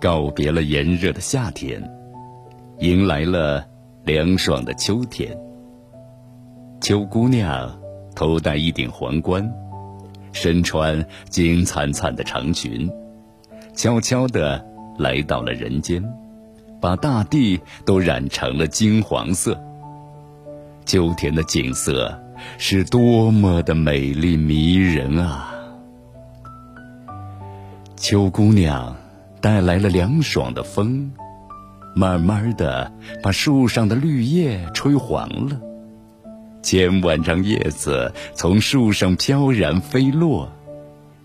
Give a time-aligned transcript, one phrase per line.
[0.00, 1.82] 告别了炎热的夏天，
[2.80, 3.66] 迎来了
[4.04, 5.36] 凉爽的秋天。
[6.80, 7.78] 秋姑娘
[8.14, 9.50] 头戴一顶皇冠，
[10.32, 12.90] 身穿金灿灿的长裙，
[13.74, 14.64] 悄悄地
[14.98, 16.04] 来到了人间，
[16.80, 19.58] 把大地都染成了金黄色。
[20.84, 22.16] 秋天的景色
[22.58, 25.52] 是多么的美丽迷人啊！
[27.96, 28.94] 秋姑娘
[29.40, 31.12] 带来了凉爽的风，
[31.94, 35.60] 慢慢的把树上的绿叶吹黄了。
[36.62, 40.50] 千万张叶子从树上飘然飞落，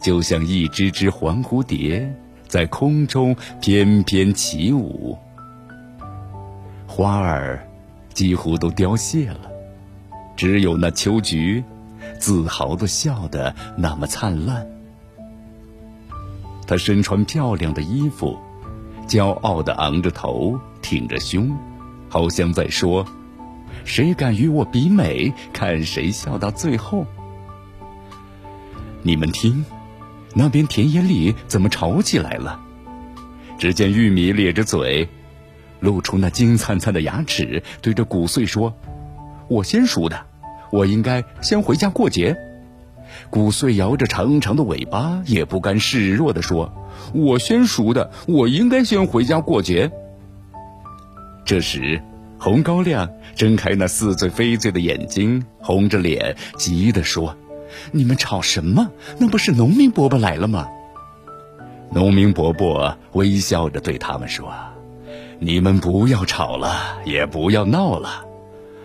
[0.00, 2.12] 就像一只只黄蝴蝶
[2.48, 5.16] 在空中翩翩起舞。
[6.86, 7.68] 花儿
[8.12, 9.40] 几乎都凋谢了，
[10.36, 11.62] 只有那秋菊
[12.18, 14.66] 自豪的笑得那么灿烂。
[16.68, 18.38] 她身穿漂亮的衣服，
[19.08, 21.56] 骄傲的昂着头，挺着胸，
[22.10, 23.06] 好像在说。
[23.86, 25.32] 谁敢与我比美？
[25.50, 27.06] 看谁笑到最后。
[29.02, 29.64] 你们听，
[30.34, 32.60] 那边田野里怎么吵起来了？
[33.58, 35.08] 只见玉米咧着嘴，
[35.80, 38.74] 露出那金灿灿的牙齿，对着谷穗说
[39.48, 40.26] ：“我先熟的，
[40.70, 42.36] 我应该先回家过节。”
[43.30, 46.72] 谷穗摇着长长的尾巴，也不甘示弱的说
[47.14, 49.90] ：“我先熟的，我应该先回家过节。”
[51.44, 52.00] 这时。
[52.40, 57.36] 红高粱睁开那似醉非醉的眼睛，红着脸，急地说
[57.90, 58.92] ：“你们吵什么？
[59.18, 60.68] 那不是农民伯伯来了吗？”
[61.90, 64.54] 农民伯伯微笑着对他们说
[65.40, 68.24] ：“你们不要吵了，也不要闹了，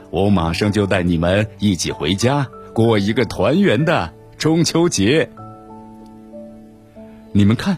[0.10, 5.30] 我马上就带你们一起回家过一个团圆的中秋节。
[7.32, 7.78] 你们看，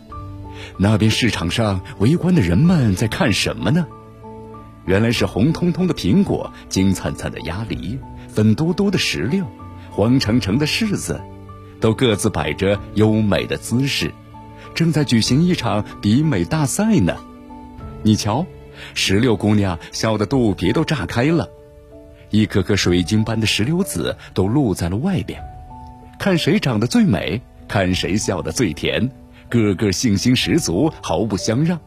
[0.77, 3.85] 那边市场上围观的人们在看什么呢？”
[4.87, 9.43] 原来是红彤彤的苹果，金灿灿的鸭梨，粉嘟嘟的石榴，
[9.89, 11.19] 黄澄澄的柿子，
[11.79, 14.13] 都各自摆着优美的姿势，
[14.75, 17.17] 正在举行一场比美大赛呢。
[18.03, 18.45] 你瞧，
[18.93, 21.49] 石榴姑娘笑得肚皮都炸开了，
[22.35, 25.41] 一颗颗水晶般的石榴籽都露在了外边。
[26.19, 29.09] 看谁长得最美，看谁笑得最甜，
[29.47, 31.79] 个个信心十足，毫不相让。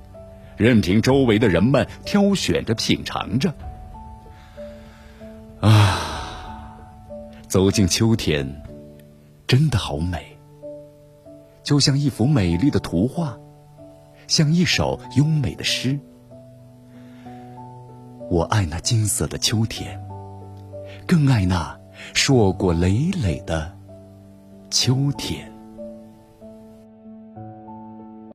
[0.57, 3.55] 任凭周围的人们挑选着品尝着，
[5.61, 6.75] 啊，
[7.47, 8.63] 走进秋天，
[9.47, 10.37] 真的好美，
[11.63, 13.37] 就像一幅美丽的图画，
[14.27, 15.99] 像一首优美的诗。
[18.31, 20.08] 我爱那金色的秋天，
[21.09, 21.75] 更爱那
[22.13, 23.75] 硕果累累的
[24.71, 25.58] 秋天。